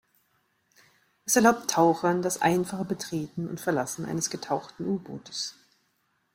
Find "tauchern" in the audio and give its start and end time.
1.69-2.23